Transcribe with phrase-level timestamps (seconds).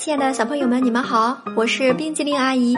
[0.00, 2.74] 亲爱的小朋友们，你们好，我是冰激凌阿姨，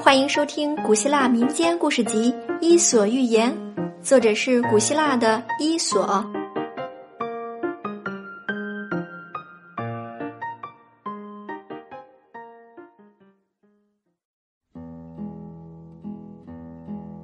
[0.00, 3.56] 欢迎收听古希腊民间故事集《伊索寓言》，
[4.02, 6.26] 作者是古希腊的伊索。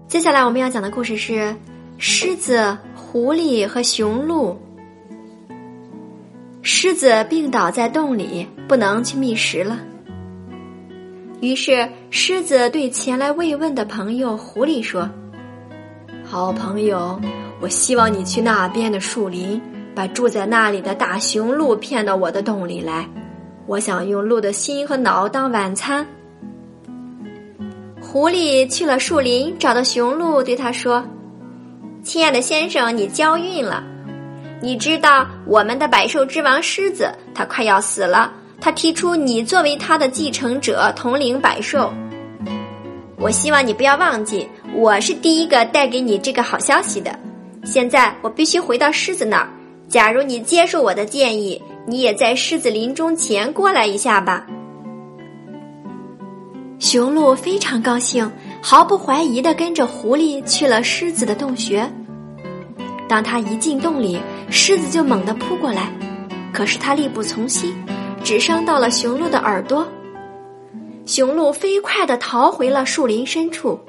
[0.07, 1.53] 接下来我们要讲的故事是
[1.99, 4.57] 狮子、狐狸和雄鹿。
[6.63, 9.79] 狮子病倒在洞里，不能去觅食了。
[11.41, 15.09] 于是，狮子对前来慰问的朋友狐狸说
[16.23, 17.19] ：“好朋友，
[17.61, 19.59] 我希望你去那边的树林，
[19.95, 23.09] 把住在那里的大雄鹿骗到我的洞里来。
[23.67, 26.07] 我想用鹿的心和脑当晚餐。”
[28.03, 31.03] 狐狸去了树林，找到雄鹿，对他说
[32.05, 33.83] ：“亲爱的先生，你交运了。”
[34.63, 38.33] 你知道我们的百兽之王狮子，他快要死了。
[38.61, 41.91] 他提出你作为他的继承者，统领百兽。
[43.17, 47.19] 我希望你不要忘记，我是第一个带给你这个好消息的。
[47.65, 49.49] 现在我必须回到狮子那儿。
[49.89, 54.47] 假如你接受我的建议，你也在狮子临终前过来一下吧。
[56.79, 58.31] 雄鹿非常高兴，
[58.63, 61.91] 毫不怀疑的跟着狐狸去了狮子的洞穴。
[63.11, 65.93] 当他一进洞里，狮子就猛地扑过来，
[66.53, 67.75] 可是他力不从心，
[68.23, 69.85] 只伤到了雄鹿的耳朵。
[71.07, 73.81] 雄鹿飞快地逃回了树林深处。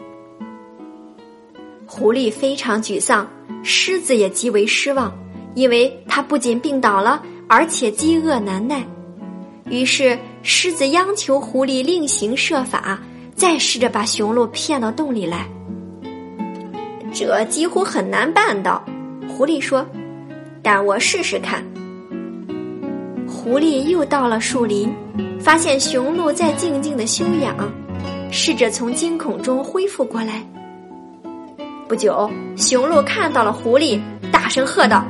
[1.85, 3.29] 狐狸非常沮丧，
[3.61, 5.13] 狮子也极为失望，
[5.53, 8.83] 因为他不仅病倒了，而且饥饿难耐。
[9.69, 12.99] 于是，狮子央求狐狸另行设法，
[13.35, 15.47] 再试着把雄鹿骗到洞里来。
[17.13, 18.83] 这几乎很难办到。
[19.31, 19.85] 狐狸说
[20.61, 21.63] ：“但我试试看。”
[23.25, 24.93] 狐狸又到了树林，
[25.39, 27.55] 发现雄鹿在静静的休养，
[28.29, 30.45] 试着从惊恐中恢复过来。
[31.87, 33.99] 不久，雄鹿看到了狐狸，
[34.31, 35.03] 大声喝道：“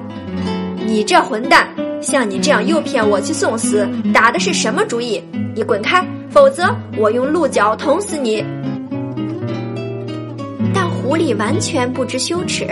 [0.86, 1.68] 你这混蛋！
[2.00, 5.22] 像你这样诱骗我去送死，打的是什么主意？
[5.56, 8.46] 你滚开，否则我用鹿角捅死你！”
[10.74, 12.68] 但狐狸完全不知羞耻。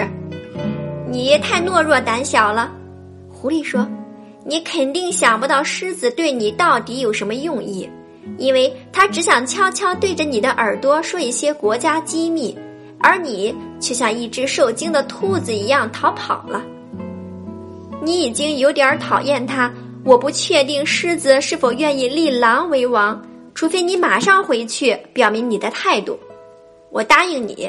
[1.11, 2.71] 你太懦弱胆小了，
[3.27, 3.87] 狐狸说
[4.45, 7.89] ：“你肯定想不到狮子对你到底有什么用意，
[8.37, 12.55] 因为它只想悄悄对着你的耳朵说一些国家机密，
[12.99, 16.63] 而你却像一只受惊的兔子一样逃跑了。
[18.03, 19.73] 你已经有点讨厌他，
[20.05, 23.19] 我不确定狮子是否愿意立狼为王，
[23.55, 26.19] 除非你马上回去表明你的态度。
[26.91, 27.67] 我答应你。”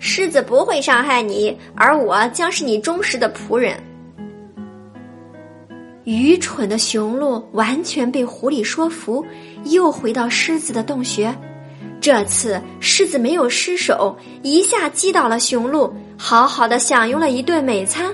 [0.00, 3.78] 狮子不会伤害你，而我将是你忠实的仆人。
[6.04, 9.24] 愚蠢的雄鹿完全被狐狸说服，
[9.66, 11.32] 又回到狮子的洞穴。
[12.00, 18.12] 这次狮子没有失手，一下击倒了雄鹿，好好的享用了一顿美餐。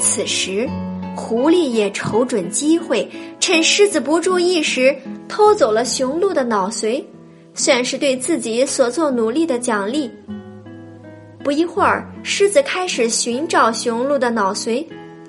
[0.00, 0.68] 此时，
[1.14, 3.08] 狐狸也瞅准机会，
[3.38, 4.94] 趁狮子不注意时，
[5.28, 7.02] 偷走了雄鹿的脑髓，
[7.54, 10.10] 算是对自己所做努力的奖励。
[11.48, 14.84] 不一会儿，狮子开始寻找雄鹿的脑髓，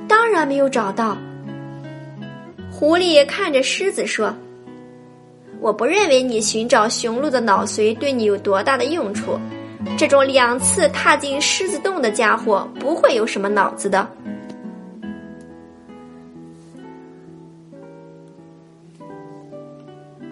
[0.05, 1.17] 当然没有找到。
[2.69, 4.35] 狐狸看着狮子说
[5.61, 9.39] ：“我不认为你寻找雄鹿的脑髓对你有多大的用处。
[9.97, 14.05] 这种两次踏进狮子洞的家伙不会有什么脑子的。”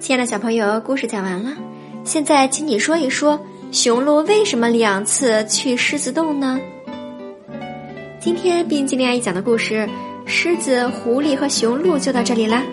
[0.01, 1.55] 亲爱的小朋友，故事讲完了，
[2.03, 3.39] 现在请你说一说。
[3.71, 6.59] 雄鹿为什么两次去狮子洞呢？
[8.19, 9.87] 今天冰激凌阿姨讲的故事
[10.25, 12.63] 《狮子、狐狸和雄鹿》就到这里啦，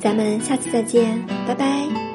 [0.00, 2.09] 咱们下次再见，拜拜。